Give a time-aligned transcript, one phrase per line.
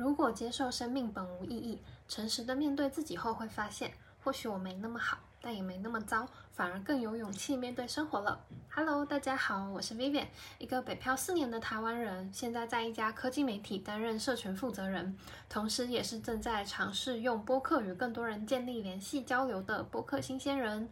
[0.00, 3.92] 如果接受生命本无意义，诚实的面对自己后，会发现
[4.24, 8.40] 或许我没那么好，但也没那么糟，反而更有勇气面对生活了。
[8.70, 15.14] Hello，大家好，我是 Vivian，一个北漂四年的台湾人，现在在一家科技媒体担任社群负责人，
[15.50, 20.88] 同时也是正在尝试用播客与更多人建立联系交流的播客新鲜人。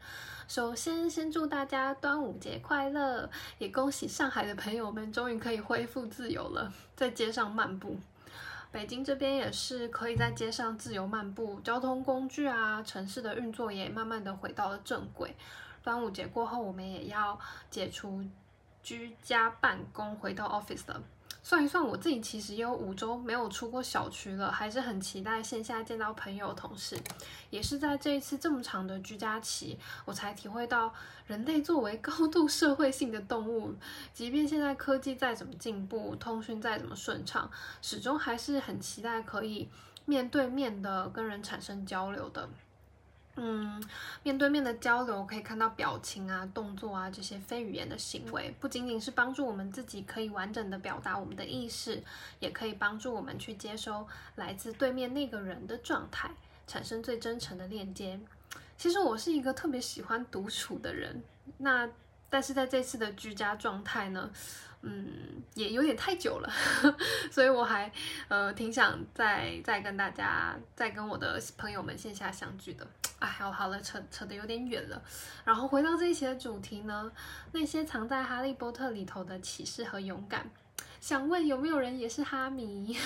[0.47, 7.97] 首先，先祝大家端午节快乐，也恭喜上海的朋友们终于可以恢复自由了，在街上漫步。
[8.71, 15.35] 北京这边也是可以在街上自由漫步，交通工具啊，城市的运作也慢慢的回到了正轨。
[15.83, 17.39] 端午节过后，我们也要
[17.71, 18.23] 解除
[18.83, 21.03] 居家办公，回到 office 了。
[21.49, 26.95] 算一算，我自己其实也有五周没有出过小区了，还是很期待线下见到朋友同事。
[27.49, 30.93] 也是在这一次这么长的居家期，我才体会到
[31.27, 33.75] 人类作为高度社会性的动物，
[34.13, 39.71] 即便现在科技再怎么进步，通讯再怎么顺畅，始终还是很期待可以
[40.05, 42.47] 面对面的跟人产生交流的。
[43.41, 43.81] 嗯，
[44.25, 52.03] 面对面的交流可以看到表情啊、动作啊这些非语言的行为，不仅仅是帮助我们自己可以完整的表达我们的意识，
[52.41, 56.29] 也可以帮助我们去接收来自对面那个人的状态，
[56.67, 58.19] 产生最真诚的链接。
[58.77, 61.23] 其实我是一个特别喜欢独处的人，
[61.59, 61.89] 那
[62.29, 64.29] 但是在这次的居家状态呢？
[64.83, 66.53] 嗯，也有点太久了，
[67.33, 67.91] 所以我还
[68.29, 72.87] 呃挺想再再跟大家再跟我的朋友们线下相聚的。
[73.19, 75.03] 哎，好好了，扯扯得有点远了。
[75.45, 77.11] 然后回到这一期的主题呢，
[77.53, 80.49] 那些藏在哈利波特里头的启示和勇敢，
[81.01, 82.97] 想问有没有人也是哈迷？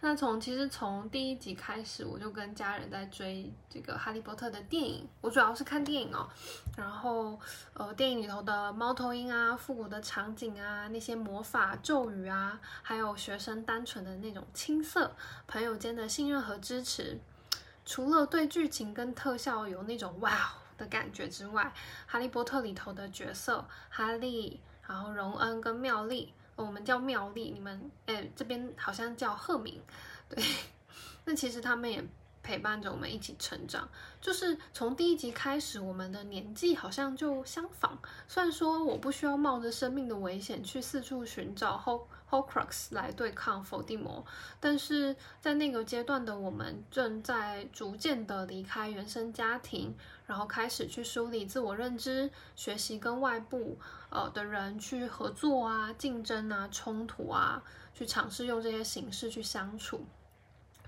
[0.00, 5.06] 那从其实从第一集开始，我就跟家人在追这个《哈利波特》的电影。
[5.20, 6.28] 我主要是看电影哦，
[6.76, 7.38] 然后
[7.74, 15.14] 呃，电影里头的猫头鹰啊、复古的场景啊、那些魔法咒语啊，还有学生单纯的那种青涩、
[15.46, 17.20] 朋友间的信任和支持，
[17.84, 21.64] 除了对剧情跟特效有那种哇的感觉之外，
[22.10, 26.32] 《哈利波特》里头的角色哈利，然后荣恩跟妙丽。
[26.54, 29.82] 我们叫妙丽，你们哎这边好像叫赫敏，
[30.28, 30.44] 对，
[31.24, 32.04] 那其实他们也
[32.42, 33.88] 陪伴着我们一起成长，
[34.20, 37.98] 就是从第一集开始，我们的年纪好像就相仿。
[38.26, 44.24] 虽然说我不需要冒着生命的危险去四处寻找 Ho Horcrux 来对抗伏地魔，
[44.58, 49.94] 但是在那个阶段的我们正在逐渐的离开原生家庭。
[50.24, 53.78] 然后开始去梳理自我认知，学习跟外部
[54.08, 60.06] 呃的人去合作啊、竞争啊、冲突啊，去尝试用这些形式去相处。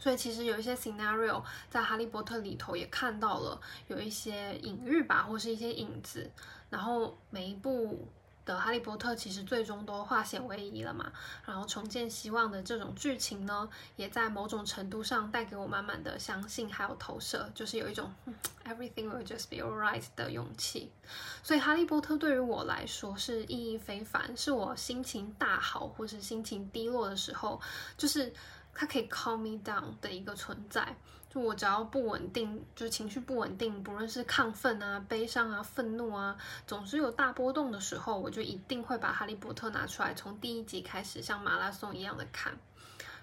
[0.04, 6.31] 所以其实有一些 scenario 在《哈利波特》里头也看到了，有一些隐喻吧，或是一些影子。
[6.69, 8.06] 然后每一部。
[8.47, 11.10] 的《哈利波特》其实最终都化险为夷了嘛，
[11.47, 13.66] 然后重建希望的这种剧情呢，
[13.97, 18.12] 也在某种程度上带给我满满的相信还有投射，就是有一种
[18.66, 20.92] everything will just be alright 的勇气。
[21.42, 27.59] 所以《哈利波特》对于我来说是意义非凡，是我心情大好或是心情低落的时候，
[27.97, 28.31] 就是
[28.75, 30.97] 它可以 calm me down 的一个存在。
[31.31, 42.57] 就我只要不稳定，就情绪不稳定，不论是亢奋啊、悲伤啊、愤怒啊，总是有大波动的时候，我就一定会把《哈利波特》拿出来，从第一集开始像马拉松一样的看，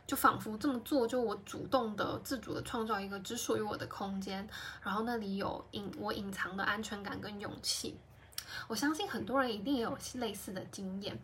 [0.06, 4.46] 就仿佛这么做，就我主动的、自主的创造一个只属于我的空间，
[4.84, 7.98] 然后那里有隐我隐藏的安全感跟勇气。
[8.68, 11.18] 我相信很多人一定也有类似的经验。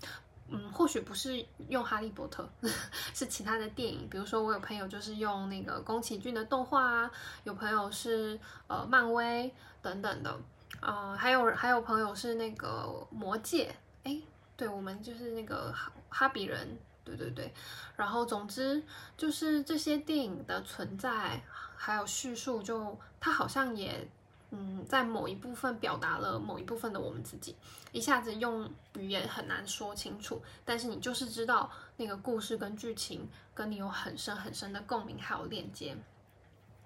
[0.49, 2.49] 嗯，或许不是用《哈利波特》，
[3.13, 4.07] 是其他的电影。
[4.09, 7.11] 比如说，我有朋友就是用那个宫崎骏的动画啊，
[7.43, 10.39] 有朋友是呃漫威等等的，
[10.81, 13.75] 呃，还有还有朋友是那个魔戒。
[14.03, 14.21] 哎，
[14.55, 17.53] 对，我们就是那个哈哈比人，对对对。
[17.95, 18.81] 然后，总之
[19.17, 21.41] 就是这些电影的存在，
[21.75, 24.07] 还有叙述，就它好像也。
[24.51, 27.55] 嗯，在某一部分表达了某一部分的我们自己，
[27.91, 35.97] 一下子用语言很难说清楚，但是你就是知道那个故事跟剧情跟你有很深很深的共鸣还有链接。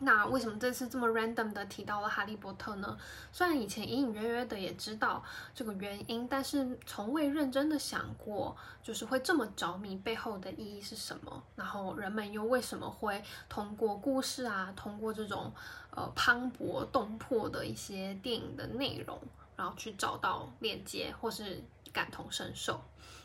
[0.04, 2.98] 那为什么这次这么 random 的提到了哈利波特呢？
[3.32, 11.44] 虽然以前隐隐约约的也知道这个原因，但是从未认真的想过，就是会这么着迷背后的意义是什么。
[11.56, 15.54] 然后人们又为什么会通过故事啊，通过这种
[15.92, 19.22] 呃磅礴动魄的一些电影的内容，
[19.56, 21.64] 然后去找到链接或是
[21.94, 22.82] 感同身受。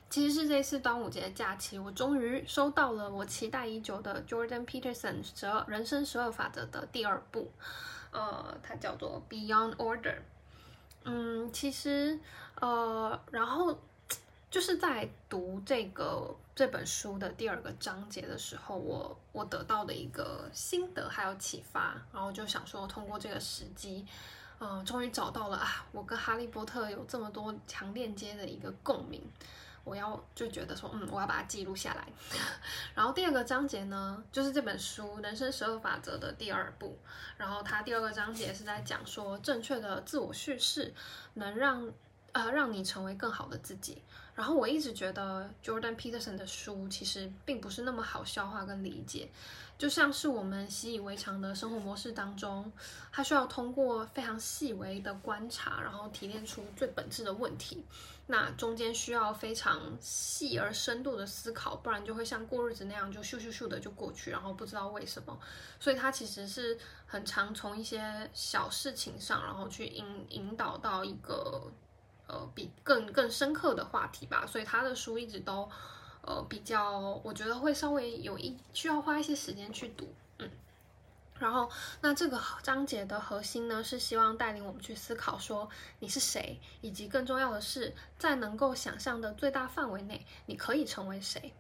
[0.08, 7.50] 其实是这次端午节假期，我终于收到了我期待已久的 Jordan Peterson 十二人生十二法则的第二部，
[8.12, 10.18] 呃，它叫做 Beyond Order。
[11.04, 12.18] 嗯，其实，
[12.60, 13.78] 呃，然后
[14.48, 24.06] 就是在读这个这本书的第二个章节的时候，我我得到的一个心得还有启发，然后就想说通过这个时机，
[24.60, 29.20] 嗯，终于找到了啊，我跟哈利波特有这么多强链接的一个共鸣。
[29.86, 32.08] 我要就觉得说，嗯，我要把它记录下来。
[32.92, 36.98] 然后第二个章节呢，就是这本书《人生十二法则》的第二部。
[37.36, 40.92] 然后它第二个章节是在讲说，正确的自我叙事
[41.34, 41.88] 能让
[42.32, 44.02] 呃让你成为更好的自己。
[44.34, 49.30] 然后我一直觉得 Jordan Peterson 的书其实并不是那么好消化跟理解。
[49.78, 52.72] 就像是我们习以为常的生活模式当中，
[53.12, 57.84] 它需要通过非常细微的观察，然后提炼出最本质的问题。
[58.26, 65.38] 那中间需要非常细而深度的思考，不然就会像过日子那样，就咻咻咻的就过去，然后不知道为什么。
[65.78, 71.70] 所以它其实是很常从一些小事情上，然后去引引导到一个
[72.26, 74.46] 呃比更更深刻的话题吧。
[74.46, 75.68] 所以他的书一直都。
[76.22, 80.12] 呃，比较我觉得会稍微有一需要花一些时间去读，
[81.38, 85.68] 然后那这个章节的核心呢，是希望带领我们去思考说
[85.98, 91.52] 你是谁，以及更重要的是，在能够想象的最大范围内，你可以成为谁。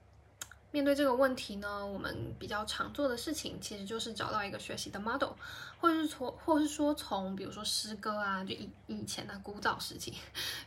[0.76, 5.30] 面对这个问题呢，我们比较常做的事情，其实就是找到一个学习的 model，
[5.80, 10.10] 或者是从，或是说从，比如说诗歌啊，就以以前的古早时期，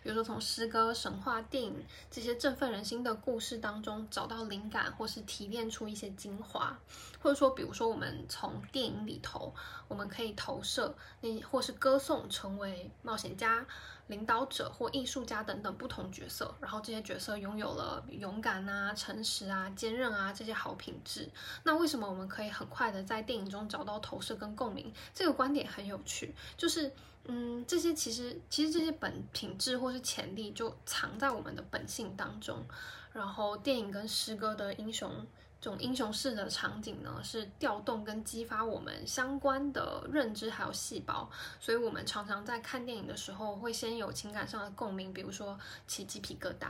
[0.01, 6.75] 比如说从诗歌、神话、电影这些振奋人心的故事当中找到灵感，或是提炼出一些精华，
[7.21, 9.53] 或者说，比如说我们从电影里头，
[9.87, 13.63] 我们可以投射那，或是歌颂成为冒险家。
[14.09, 21.29] 领导者或艺术家等等不同角色，然后这些角色拥有了勇敢啊、诚实啊、坚韧啊这些好品质。
[21.63, 24.91] 那为什么我们可以很快的在电影中找到投射跟共鸣？
[25.13, 26.91] 这个观点很有趣，就是
[27.25, 32.65] 嗯，这些其实其实这些本品质或是潜力就藏在我们的本性当中。
[33.13, 35.25] 然后电影跟诗歌的英雄。
[35.61, 41.29] 这种英雄式的场景呢，是调动跟激发我们相关的认知还有细胞，
[41.59, 46.67] 所以我们常常在看电影的时候会先有情感上的共鸣，比如说起鸡皮疙瘩，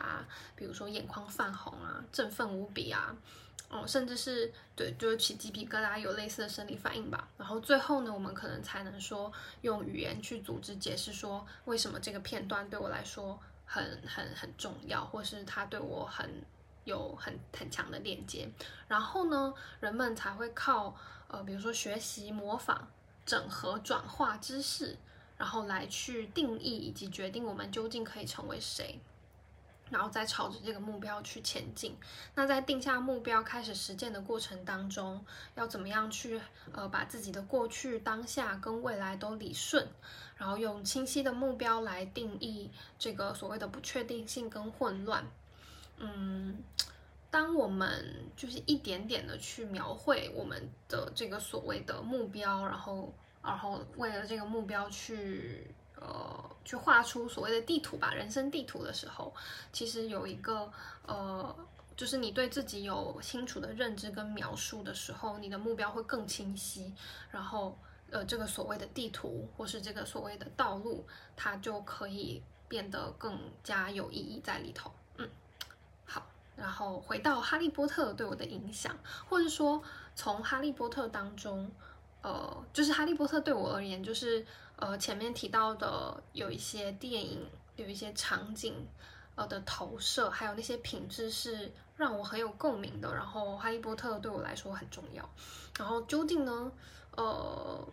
[0.55, 3.15] 比如说眼眶泛红啊，振奋无比啊，
[3.69, 7.27] 哦，甚至是对，就是起鸡皮疙瘩有类似的生理反应吧。
[7.37, 9.31] 然后最后呢，我们可能才能说
[9.61, 16.27] 用语言去组织解释说为什么这个片段对我来说很很很重要，或是它对我很。
[16.89, 18.49] 有很很强的链接，
[18.87, 20.93] 然后呢，人们才会靠
[21.27, 22.87] 呃，比如说学习、模仿、
[23.25, 24.97] 整合、转化知识，
[25.37, 28.99] 然后来去定义以及决定我们究竟可以成为谁，
[29.89, 31.95] 然后再朝着这个目标去前进。
[32.35, 35.23] 那在定下目标、开始实践的过程当中，
[35.55, 36.41] 要怎么样去
[36.73, 39.87] 呃把自己的过去、当下跟未来都理顺，
[40.35, 45.25] 然后用清晰的目标来定义这个所谓的不确定性跟混乱。
[45.99, 46.63] 嗯，
[47.29, 48.05] 当我们
[48.35, 53.13] 就是一点点的去描绘我们的这个所谓的目标，然后，
[53.43, 59.33] 然后为了这个目标去，呃，去画出所谓的地图吧，人生地图的时候，
[59.71, 60.71] 其实有一个，
[61.05, 61.55] 呃，
[61.95, 66.93] 就是你对自己有清楚的认知跟描述的时候，你的目标会更清晰，
[67.29, 67.77] 然后，
[68.09, 71.05] 呃，这个所谓的地图或是这个所谓的道路，
[71.35, 74.91] 它就可以变得更加有意义在里头。
[76.59, 78.95] 然后回到哈利波特对我的影响，
[79.27, 79.81] 或者说
[80.15, 81.71] 从哈利波特当中，
[82.21, 84.45] 呃，就是哈利波特对我而言，就是
[84.75, 88.75] 呃前面提到的有一些电影，有一些场景，
[89.35, 93.13] 呃的投射，还有那些品质是让我很有共鸣的。
[93.15, 95.29] 然后哈利波特对我来说很重要。
[95.77, 96.71] 然后究竟呢，
[97.15, 97.87] 呃。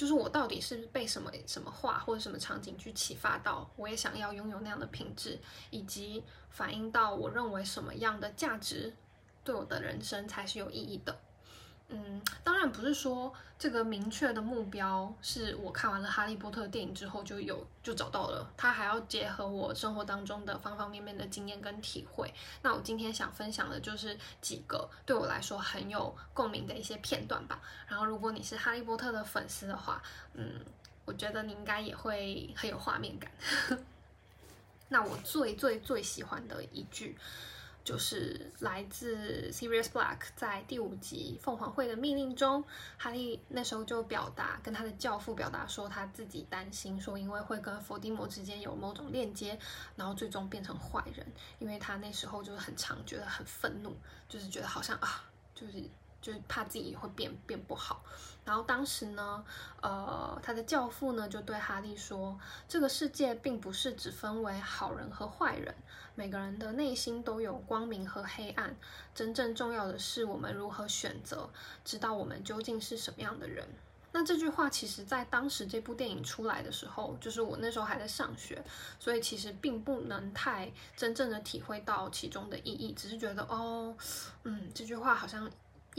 [0.00, 5.38] 就是我到底是被什么什么话或者什么场景去启发到，我也想要拥有那样的品质，
[5.68, 8.96] 以及反映到我认为什么样的价值
[9.44, 11.20] 对我的人生才是有意义的。
[11.92, 22.32] 嗯，当然不是说这个明确的目标是我看完了《哈利波特》电影之后就有就找到了，它还要结合我生活当中的方方面面的经验跟体会。
[22.62, 27.60] 那我今天想分享的就是几个对我来说很有共鸣的一些片段吧。
[27.88, 30.00] 然后，如果你是《哈利波特》的粉丝的话，
[30.34, 30.60] 嗯，
[31.04, 33.30] 我觉得你应该也会很有画面感。
[34.88, 37.18] 那我最最最喜欢的一句。
[37.90, 42.62] 就是来自 Sirius Black 在第五集凤凰会的命令中，
[42.96, 49.58] 哈利那时候就表达跟他的教父表达说，他自己担心说，因为会跟伏地魔之间有某种链接，
[49.96, 51.26] 然后最终变成坏人。
[51.58, 53.92] 因为他那时候就是很常觉得很愤怒，
[54.28, 55.82] 就是觉得好像啊，就是
[56.20, 58.02] 就怕自己会变变不好。
[58.44, 59.44] 然后当时呢，
[59.82, 65.74] 呃，他的教父呢就对哈利说：“这个世界并不是只分为好人和坏人，
[66.14, 68.74] 每个人的内心都有光明和黑暗。
[69.14, 71.48] 真正重要的是我们如何选择，
[71.84, 73.68] 知道我们究竟是什么样的人。”
[74.12, 78.60] 那这句话其实，在当时这部电影出来的时候，就是我那时候还在上学，
[78.98, 83.94] 所以其实并不能太真正的体会到其中的意义，只是觉得哦，
[84.42, 85.48] 嗯，这句话好像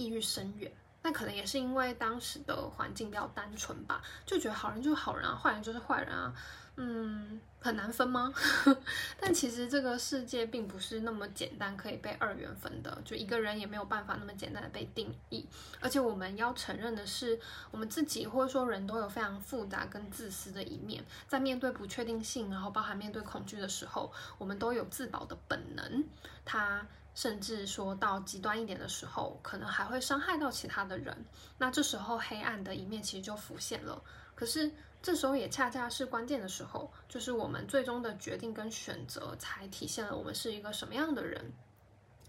[0.01, 0.71] 意蕴深远。
[1.03, 6.31] 那可能也是因为当时的环境比较单纯吧，就觉得好人就是好人啊，坏人就是坏人啊，
[6.75, 8.31] 嗯，很难分吗？
[9.19, 15.43] 但其实这个世界并不是那么简单可以被二元分的，就一个人也没有办法那么简单的被定义。
[15.79, 17.39] 而且我们要承认的是，
[17.71, 26.03] 我们自己或者说人都有非常复杂跟自私的一面，在面对不确定性，然后包含面对恐惧的时候，我们都有自保的本能。
[26.45, 26.85] 它。
[27.13, 31.25] 甚至说到极端一点的时候，可能还会伤害到其他的人。
[31.57, 34.01] 那这时候黑暗的一面其实就浮现了。
[34.33, 41.51] 可是这时候也恰恰是关键的时候，就是我们最终的决定跟选择，才体现了我们是一个什么样的人。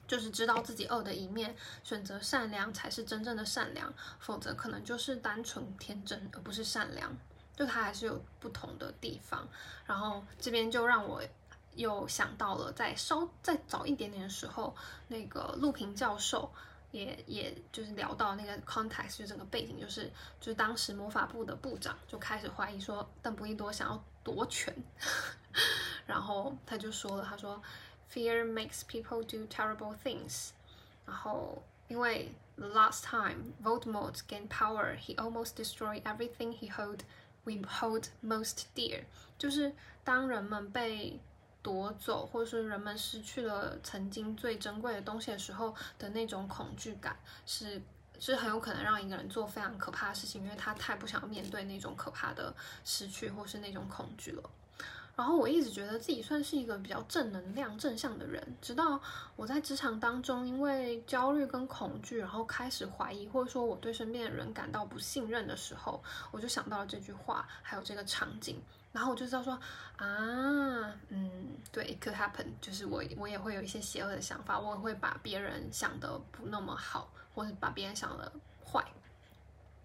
[0.09, 7.17] 就是知道自己恶的一面，选择善良才是真正的善良，否则可能就是单纯天真，而不是善良。
[7.55, 9.49] 就它还是有不同的地方。
[9.87, 11.23] 然后这边就让我。
[11.75, 14.75] 又想到了，在稍再早一点点的时候，
[15.09, 16.53] 那个陆平教授
[16.91, 20.11] 也也就是聊到那个 context，就整个背景，就是
[20.41, 24.75] 就是当时魔法部的部长就开始怀疑说邓布利多想要夺权，
[26.07, 27.61] 然后他就说了，他说
[28.13, 30.51] fear makes people do terrible things，
[31.07, 37.01] 然后因为 the last time Voldemort gained power, he almost destroyed everything he hold
[37.45, 39.05] we hold most dear，
[39.39, 39.73] 就是
[40.05, 41.19] 当人们被
[41.63, 47.17] 夺走，或者是人们失去了曾经最珍贵的东西的时候的那种恐惧感，
[47.47, 47.81] 是
[48.19, 52.55] 是很有可能让一个人做非常可怕的事情，因为他太不想面对那种可怕的
[52.85, 54.51] 失去或是那种恐惧了。
[55.15, 59.01] 然后我一直觉得自己算是一个比较正能量、正向的人，直到
[59.37, 68.61] 我在职场当中因为焦虑跟恐惧，然后开始怀疑，或者说我对身边的人感到不信任的时候，我就想到了这句话，还有这个场景。
[68.91, 69.55] 然后我就知道说
[69.97, 78.31] 啊，嗯，对，could happen，就是我我也会有一些邪恶的想法，我也会把别人想的不那么好，或者把别人想的
[78.63, 78.85] 坏，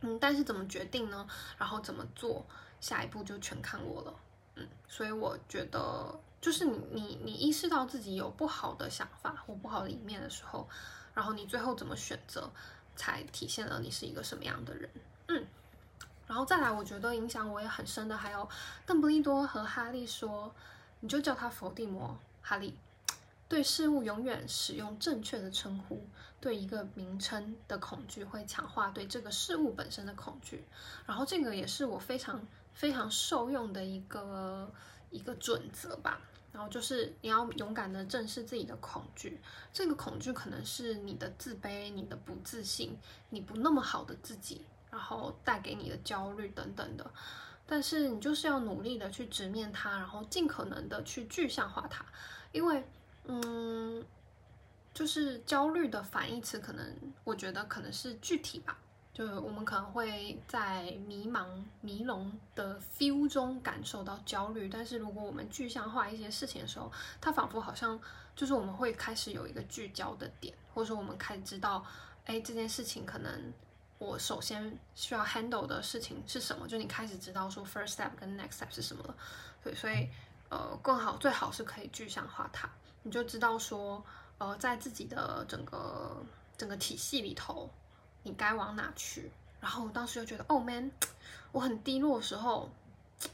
[0.01, 1.25] 嗯，但是怎么决定呢？
[1.57, 2.45] 然后怎么做，
[2.81, 4.13] 下一步就全看我了，
[4.87, 10.67] 所以我觉得就是你你你意识到自己有不好的想法或不好的一面的时候，
[11.13, 12.49] 然后你最后怎么选择，
[12.95, 14.89] 才体现了你是一个什么样的人，
[15.27, 15.45] 嗯。
[16.27, 18.49] 然后再来，我觉得影响我也很深的，还有
[18.85, 20.53] 邓布利多和哈利说
[20.99, 22.77] ：“你就叫他伏地魔，哈利。
[23.47, 26.05] 对事物永远使用正确的称呼。
[26.41, 30.65] 对一个名称的恐惧会强化对这个事物本身的恐惧。
[31.05, 32.45] 然后这个也是我非常
[32.77, 34.71] 非常受用的一个
[35.09, 36.21] 一个准则吧。
[36.53, 39.39] 然后就是你要勇敢的正视自己的恐惧。
[39.73, 42.97] 这个恐惧可能是你的自卑、你的不自信、
[43.29, 47.11] 你不那么好的自己。”然后带给你的焦虑等等的，
[47.67, 52.05] 但是你就是要努力的去直面它，然后尽可能的去具象化它，
[52.53, 52.87] 因为，
[53.25, 54.03] 嗯，
[54.93, 58.79] 就是焦虑的反义词，可能我觉得可能是具体吧，
[59.17, 61.47] 就是我们可能会在迷茫、
[61.81, 67.99] 迷聋的 feel 中感受到焦虑，但是如果我们具象化一些事情的时候，它仿佛好像
[68.35, 71.83] 就是我们会开始有一个聚焦的点，或者说我们开始知道，
[72.25, 73.53] 哎，这件事情可能。
[73.99, 76.67] 我首先需要 handle 的事情是什么？
[76.67, 79.15] 就你开始知道说 first step 跟 next step 是什么了，
[79.63, 80.07] 对，所以
[80.49, 82.69] 呃，更好最好是可以具象化它，
[83.01, 84.05] 你就知道说
[84.37, 86.15] 呃，在自己的整个
[86.55, 87.67] 整个体系里头，
[88.27, 89.31] 你该往哪去。
[89.59, 90.91] 然后我当时又觉得，Oh man，
[91.51, 92.69] 我很低落的时候，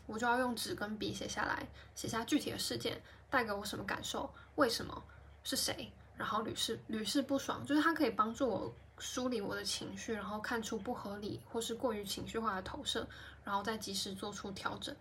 [0.06, 5.04] 我就要用纸跟笔写下来，写下具体的事件带给我什么感受，为什么
[5.44, 8.74] 是谁，然后屡试屡试不爽，就是它可以帮助我。
[9.00, 13.06] 梳理我的情绪，然后看出不合理或是过于情绪化的投射，
[13.44, 14.96] 然后再及时做出调整。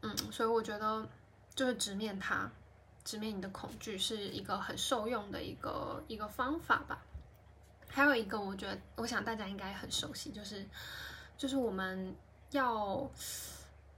[0.00, 1.06] 嗯，所以我觉得
[1.54, 2.50] 就是直面它，
[3.04, 6.98] 直面你的恐惧是一个很受用的一个一个方法吧。
[7.88, 10.64] 还有一个，我觉得我想大家应该很熟悉，就是
[11.36, 12.14] 就是我们
[12.50, 13.10] 要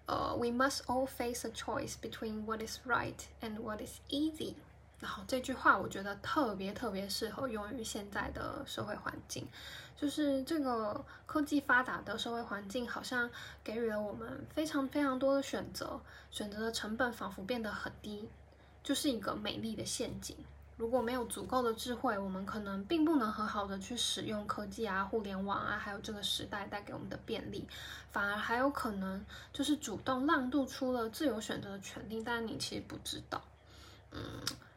[0.06, 4.54] 呃，we must all face a choice between what is right and what is easy。
[5.00, 9.46] 然后这句话我觉得特别特别适合用于现在的社会环境，
[9.96, 13.30] 就是这个科技发达的社会环境，好像
[13.64, 15.98] 给予了我们非常非常多的选择，
[16.30, 18.28] 选择的成本仿佛变得很低，
[18.82, 20.36] 就是一个美丽的陷阱。
[20.80, 27.68] 如果没有足够的智慧，我们可能并不能很好的去使用科技啊、互联网啊，还有这个时代带给我们的便利，
[28.10, 29.22] 反而还有可能
[29.52, 33.42] 就是主动让渡出了自由选择的权利，但你其实不知道。
[34.12, 34.22] 嗯，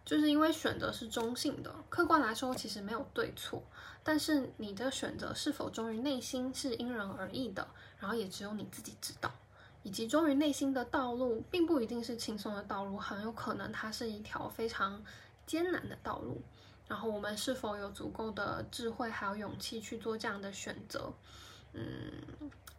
[0.04, 3.64] 就是因为选择是中性的，客观来说其实没有对错，
[4.04, 7.66] 但是你的选择是否忠于内心是因人而异的，
[7.98, 9.32] 然后也只有你自己知道。
[9.84, 15.02] 以及忠于内心的道路，并不一定是轻松的道路，很有可能它是一条非常
[15.46, 16.42] 艰难的道路。
[16.88, 21.12] 然后我们是否有足够的智慧还有勇气去做这样的选择？
[21.72, 22.22] 嗯，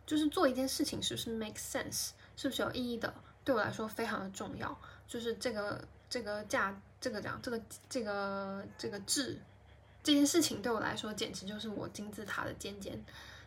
[0.06, 3.12] 就是做一件事情是不是 make sense，是不是有意义的？
[3.44, 4.78] 对我来说非常的重要。
[5.08, 9.40] 就是这个这个价，这个讲这个这个这个质
[10.02, 13.02] 这件事情对我来说简直就是我金字塔的尖尖。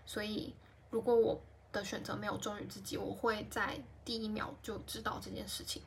[0.06, 0.54] 所以
[0.90, 1.40] 如果我
[1.72, 5.82] 的选择没有忠于自己，我会在第一秒就知道这件事情。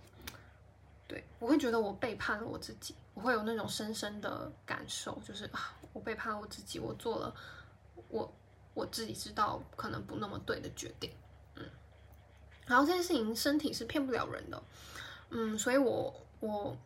[1.11, 7.35] 对我会觉得我背叛了我自己，我会有那种深深的感受，就是啊，我背叛了我自己，我做了
[8.09, 8.33] 我
[8.75, 11.11] 我自己知道可能不那么对的决定。
[11.57, 11.65] 嗯，
[12.67, 14.63] 然后这件事情身体是骗不了人的，
[15.31, 16.77] 嗯，所以我我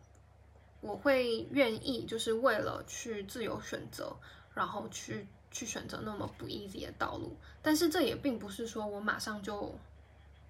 [0.81, 4.15] 我会愿意就是为了去自由选择，
[4.55, 5.27] 然后去。
[5.51, 9.73] 去选择那么不 easy 的道路，但是这也并不是说我马上就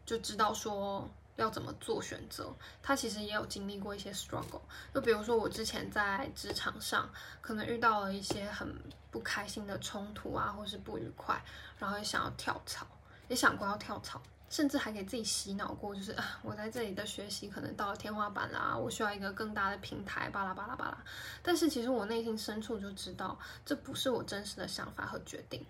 [0.03, 2.53] 就知道说要怎么做选择。
[2.81, 4.61] 他其实也有经历过一些 struggle，
[4.93, 7.09] 就比如说我之前在职场上
[7.41, 8.75] 可能遇到了一些很
[9.11, 11.41] 不开心的冲突啊，或是不愉快，
[11.77, 12.85] 然后也想要跳槽，
[13.27, 14.21] 也想过要跳槽。
[14.47, 20.97] 甚至还给自己洗脑过，就是啊，我在这里的学习可能到了天花板啦，我需要一个更大的平台，巴拉巴拉巴拉。
[21.41, 25.65] 但是其实我内心深处就知道，这不是我真实的想法和决定。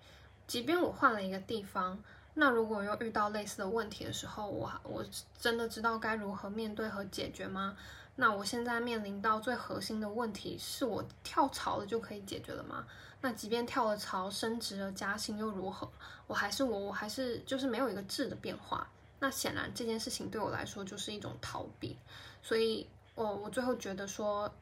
[0.46, 1.98] 即便我换了一个地方，
[2.38, 5.02] 那如果又遇到类似的问题的时候，我我
[5.40, 7.74] 真的知道该如何面对和解决吗？
[8.14, 12.86] 那我现在面临到最核心的问题，是我跳槽了就可以解决了吗？
[13.22, 15.90] 那即便跳了槽、升职了、加薪又如何？
[16.26, 18.86] 我还是我，我还是就是没有一个质的变化。
[19.18, 21.96] 那显然这件事情对我来说就是一种逃避。
[22.42, 24.52] 所以，我我最后觉得说，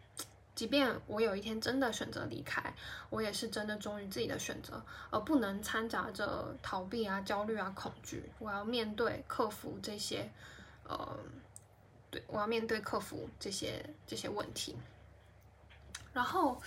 [0.54, 2.74] 即便我有一天真的选择离开，
[3.10, 8.30] 我也是真的忠于自己的选择，而不能掺杂着逃避啊、焦虑啊、恐惧。
[8.38, 10.30] 我要面对、克服这些，
[10.88, 11.18] 呃，
[12.10, 14.76] 对我要面对、克服这些这些问题。
[16.12, 16.62] 然后。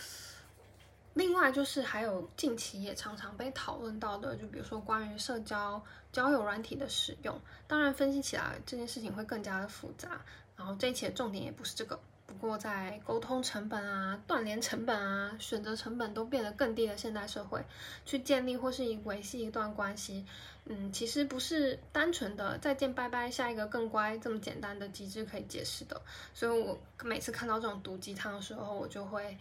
[1.14, 10.22] 另外就是还有近期也常常被讨论到的，就比如说关于社交交友软体的使用，当然分析起来这件事情会更加的复杂。
[10.56, 17.64] 然后这一期的重点也不是这个，不过在沟通成本啊、断联成本啊、选择成本都变得更低的现代社会，
[18.06, 20.26] 去建立或是以维系一段关系，
[20.66, 26.00] 嗯，其实不是单纯的再见拜拜，下一个更乖这么简单的机制可以解释的。
[26.34, 29.38] 所以我每次看到这种毒鸡汤的时候，我就会。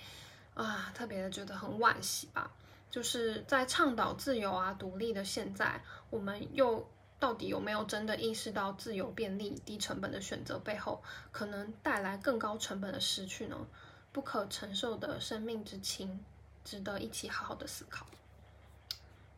[0.54, 2.50] 啊，特别的觉得很惋惜吧，
[2.90, 6.82] 就是在倡导自由啊、独立的现在，我们又
[7.18, 11.02] 到底有没有真的意识到自由、便利、低成本的选择背后，
[11.32, 13.56] 可能带来更高成本的失去呢？
[14.12, 16.18] 不可承受的生命之轻，
[16.64, 18.06] 值得一起好好的思考。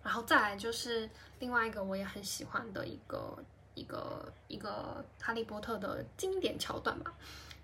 [0.02, 3.36] 然后再来就是另外一个我也很喜欢的一个
[3.74, 7.12] 一个一个哈利波特的经典桥段吧。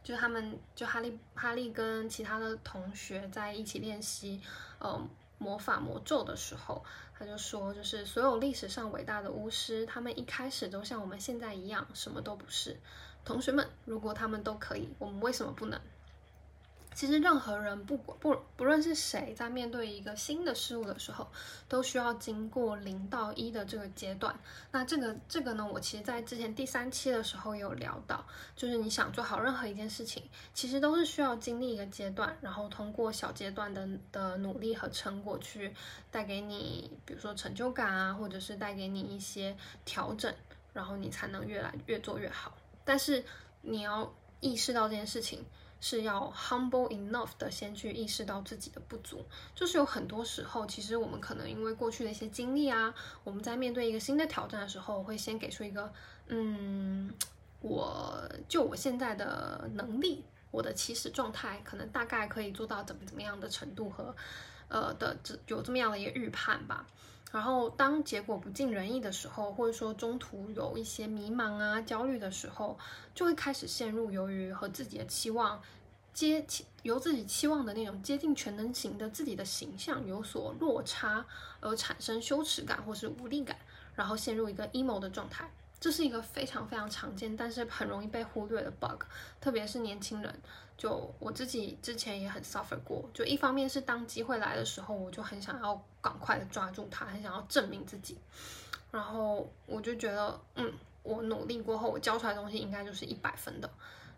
[0.02, 4.38] 就是他们，就哈利，哈利跟其他的同学在一起练习，
[4.78, 5.00] 呃，
[5.44, 6.82] 魔法魔咒的时候，
[7.18, 12.80] 他就说，就是所有历史上伟大的巫师，他们一开始都像我们现在一样，什么都不是。
[13.26, 15.78] 同学们，如果他们都可以，我们为什么不能？
[16.94, 21.26] 其实任何人不管不不论是谁，在面对一个新的事物的时候，
[21.68, 24.34] 都需要经过零到一的这个阶段。
[24.70, 30.22] 那这个这个呢，我其实在之前第三期的时候有聊到，就是你想做好任何一件事情，
[30.54, 35.74] 其实都是需要经历一个阶段，然后通过小阶段的的努力和成果去
[36.12, 40.32] 带给你，比如说成就感啊，或者是带给你一些调整，
[40.72, 42.56] 然后你才能越来越做越好。
[42.84, 43.24] 但是
[43.62, 45.44] 你要意识到这件事情。
[45.86, 49.22] 是要 humble enough 的，先去意识到自己的不足。
[49.54, 55.92] 就是有很多时候，其实我们可能因为过去的一些经历啊，我们在面对一个新的挑战的时候，会先给出一个，
[56.28, 57.12] 嗯，
[57.60, 64.16] 我就我现在的能力，我的起始状态，可能大概可以做到怎么怎么样的程度和，
[64.68, 66.86] 呃的这有这么样的一个预判吧。
[67.34, 72.78] 然后当结果不尽人意的时候，或者说中途有一些迷茫啊、焦虑的时候，
[73.12, 75.60] 就会开始陷入由于和自己的期望
[76.12, 76.46] 接
[76.84, 81.26] 由自己期望的那种接近全能型的自己的形象有所落差，
[81.58, 83.58] 而产生羞耻感或是无力感，
[83.96, 85.50] 然后陷入一个 emo 的状态。
[85.80, 89.02] 这是一个非常非常常见，但是很容易被忽略的 bug，
[89.40, 90.32] 特别是年轻人。
[90.76, 98.18] 就我自己之前也很 suffer 过，就一方面是当机会来的时候，我就很想要赶快的抓住它，很想要证明自己。
[98.90, 103.70] 然后我就觉得，嗯，我努力过后，我交出来的东西应该就是一百分的。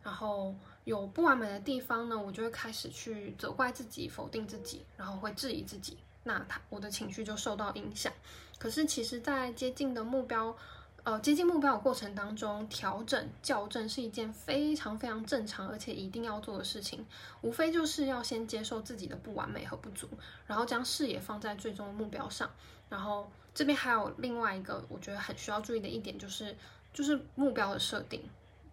[0.03, 5.99] 然后有不完美的地方呢，我就会开始去责怪自己、否定自己，然后会质疑自己。
[6.25, 8.13] 那他我的情绪就受到影响。
[8.59, 10.57] 可是其实，在接近的目标。
[11.07, 17.07] 呃，接近目标的过程当中，调整、校正是一件非常非常正常，而且一定要做的事情。
[17.43, 20.09] 无非就是要先接受自己的不完美和不足，
[20.49, 22.51] 然后将视野放在最终的目标上。
[22.89, 26.57] 然后这边还有另外一个我觉得很需要注意的一点，就是
[26.93, 28.21] 就是目标的设定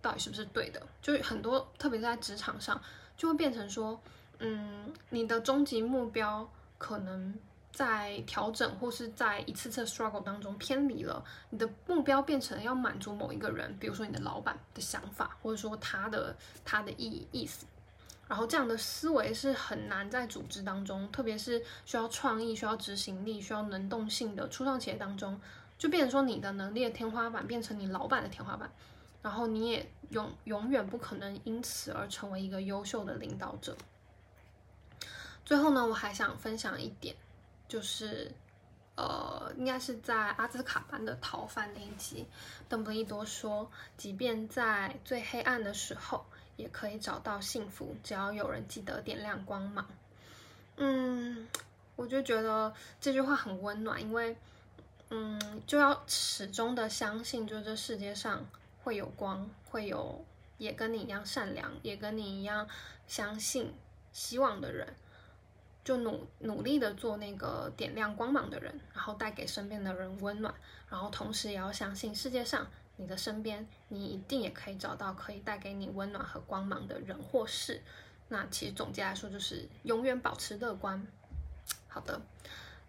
[0.01, 0.81] 到底是不是对的？
[1.03, 2.81] 就很多，特别是在职场上，
[3.15, 4.01] 就会变成说，
[4.39, 7.35] 嗯，你的终极目标可能。
[7.73, 17.65] 在调整或是在一次次 struggle 当中偏离了你的目标，变成要满足某一个人，比如说你的老板的想法，或者说他的他的意意思，
[18.27, 25.41] 然后这样的思维是很难在组织当中，特别是需要创意、需要执行力、需要能动性的初创企业当中，
[25.79, 28.71] 就变成说你的能力的天花板变成你老板的天花板，
[29.23, 33.75] 然后你也永永远不可能因此而成为一个优秀的领导者。
[35.43, 37.15] 最后呢，我还想分享一点。
[37.67, 38.31] 就是，
[38.95, 42.27] 呃，应该是在阿兹卡班的逃犯那一集，
[42.69, 49.87] 邓布利多说，即便在最黑暗的时候，也可以找到幸福，只要有人记得点亮光芒。
[50.77, 51.47] 嗯，
[51.95, 54.37] 我就觉得这句话很温暖，因为，
[55.09, 58.45] 嗯，就要始终的相信，就这世界上
[58.83, 60.23] 会有光，会有
[60.57, 62.67] 也跟你一样善良，也跟你一样
[63.07, 63.73] 相信
[64.11, 64.95] 希望的人。
[65.83, 70.53] 就努努力的做那个点亮光芒的人，然后带给身边的人温暖，
[70.89, 72.65] 然后同时也要相信世界上
[72.95, 77.81] 你的身边，你一定也可以找到可以带给你温暖和光芒的人或事。
[78.29, 81.05] 那其实总结来说，就是永远保持乐观。
[81.87, 82.21] 好的，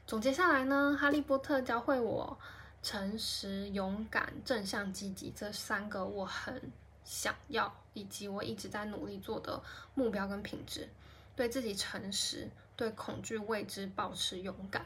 [0.07, 2.39] 总结下来呢，哈利波特教会我
[2.83, 6.71] 诚实、勇敢、正向、积极这三个我很
[7.05, 9.61] 想要以及我一直在努力做的
[9.95, 10.89] 目标跟品质。
[11.37, 14.85] 对自己诚实，对恐惧未知保持勇敢，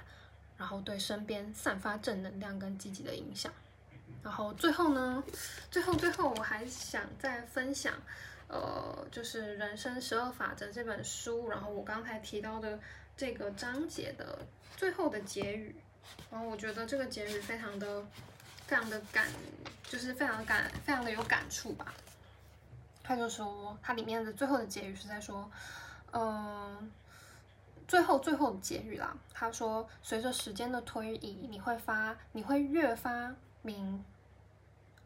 [0.56, 3.52] 然后对身边散发正能量跟积极的影响。
[4.22, 5.22] 然后最后呢，
[5.70, 7.94] 最后最后我还想再分享，
[8.48, 12.78] 呃，就是《人生十二法则》这本书，然后我刚才提到的
[13.16, 14.38] 这个章节的
[14.76, 15.74] 最后的结语。
[16.30, 18.04] 然后我觉得这个结语非常的、
[18.66, 19.28] 非常的感，
[19.84, 21.94] 就是非常感、非常的有感触吧。
[23.02, 25.50] 他就说，它里面的最后的结语是在说。
[26.12, 26.90] 嗯，
[27.88, 29.16] 最后最后的结语啦。
[29.32, 34.04] 他说，随着时间的推移，你会发，你会越发明，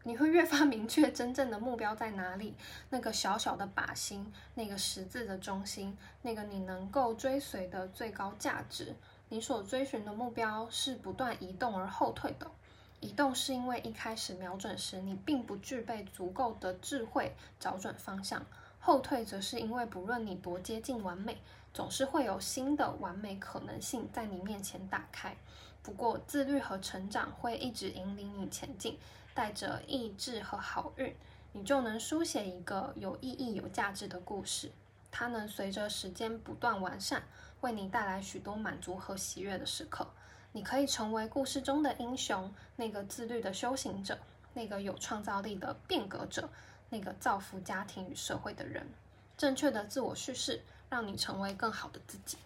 [0.03, 2.53] 你会越发明确真正的目标在哪里。
[2.89, 8.93] 那个小小的靶心，那个十字的中心，那个你能够追随的最高价值。
[9.29, 12.51] 你所追寻的目标是不断移动而后退的。
[12.99, 18.45] 移动是因为一开始瞄准时，你并不具备足够的智慧找准方向。
[18.79, 21.41] 后退则是因为不论你多接近完美，
[21.73, 25.35] 总是会有新的完美可能性在你面前打开。
[25.81, 28.97] 不过，自律和成长会一直引领你前进，
[29.33, 31.13] 带着意志和好运，
[31.51, 34.71] 你就能书写一个有意义、有价值的故事。
[35.11, 37.23] 它能随着时间不断完善，
[37.61, 40.07] 为你带来许多满足和喜悦的时刻。
[40.51, 44.17] 你可以成为故事中的英雄，那个自律的修行者，
[44.53, 46.49] 那个有创造力的变革者。
[46.89, 48.87] 那个造福家庭与社会的人，
[49.35, 50.61] 正确的自我叙事，
[50.93, 52.37] 让你成为更好的自己。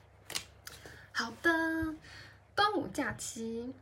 [1.11, 1.51] 好的，
[2.55, 3.73] 端午假期，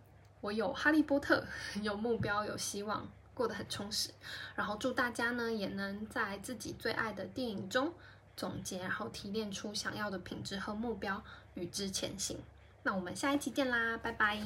[0.42, 1.46] 我有哈利波特，
[1.84, 4.10] 有目标，有希望，过得很充实。
[4.56, 7.94] 然后祝大家呢，也能在自己最爱的电影中
[8.36, 11.24] 总结，然后提炼出想要的品质和目标，
[11.54, 12.40] 与之前行。
[12.82, 14.40] 那我们下一期见啦，拜拜。